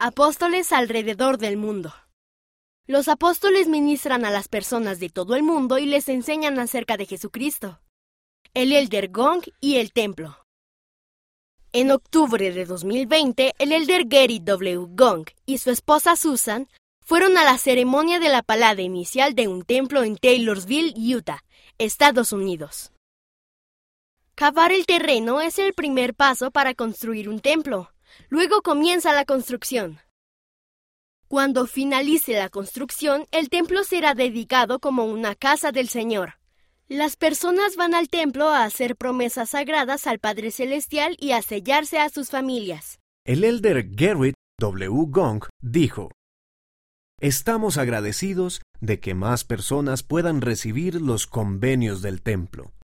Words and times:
Apóstoles 0.00 0.70
alrededor 0.70 1.38
del 1.38 1.56
mundo. 1.56 1.92
Los 2.86 3.08
apóstoles 3.08 3.66
ministran 3.66 4.24
a 4.24 4.30
las 4.30 4.46
personas 4.46 5.00
de 5.00 5.08
todo 5.08 5.34
el 5.34 5.42
mundo 5.42 5.76
y 5.76 5.86
les 5.86 6.08
enseñan 6.08 6.60
acerca 6.60 6.96
de 6.96 7.04
Jesucristo, 7.04 7.80
el 8.54 8.72
Elder 8.72 9.08
Gong 9.08 9.42
y 9.60 9.78
el 9.78 9.92
Templo. 9.92 10.36
En 11.72 11.90
octubre 11.90 12.52
de 12.52 12.64
2020, 12.64 13.54
el 13.58 13.72
Elder 13.72 14.04
Gary 14.06 14.38
W. 14.38 14.86
Gong 14.90 15.26
y 15.46 15.58
su 15.58 15.72
esposa 15.72 16.14
Susan 16.14 16.68
fueron 17.04 17.36
a 17.36 17.42
la 17.42 17.58
ceremonia 17.58 18.20
de 18.20 18.28
la 18.28 18.44
palada 18.44 18.80
inicial 18.80 19.34
de 19.34 19.48
un 19.48 19.64
templo 19.64 20.04
en 20.04 20.16
Taylorsville, 20.16 20.94
Utah, 21.16 21.42
Estados 21.76 22.30
Unidos. 22.30 22.92
Cavar 24.36 24.70
el 24.70 24.86
terreno 24.86 25.40
es 25.40 25.58
el 25.58 25.74
primer 25.74 26.14
paso 26.14 26.52
para 26.52 26.74
construir 26.74 27.28
un 27.28 27.40
templo. 27.40 27.90
Luego 28.28 28.62
comienza 28.62 29.12
la 29.12 29.24
construcción. 29.24 30.00
Cuando 31.28 31.66
finalice 31.66 32.32
la 32.32 32.48
construcción, 32.48 33.26
el 33.32 33.50
templo 33.50 33.84
será 33.84 34.14
dedicado 34.14 34.78
como 34.78 35.04
una 35.04 35.34
casa 35.34 35.72
del 35.72 35.88
Señor. 35.88 36.34
Las 36.88 37.16
personas 37.16 37.76
van 37.76 37.94
al 37.94 38.08
templo 38.08 38.48
a 38.48 38.64
hacer 38.64 38.96
promesas 38.96 39.50
sagradas 39.50 40.06
al 40.06 40.20
Padre 40.20 40.50
Celestial 40.50 41.16
y 41.20 41.32
a 41.32 41.42
sellarse 41.42 41.98
a 41.98 42.08
sus 42.08 42.30
familias. 42.30 42.98
El 43.26 43.44
elder 43.44 43.86
Garrett 43.90 44.34
W. 44.58 45.04
Gong 45.08 45.44
dijo, 45.60 46.10
Estamos 47.20 47.76
agradecidos 47.76 48.62
de 48.80 49.00
que 49.00 49.14
más 49.14 49.44
personas 49.44 50.02
puedan 50.02 50.40
recibir 50.40 51.02
los 51.02 51.26
convenios 51.26 52.00
del 52.00 52.22
templo. 52.22 52.72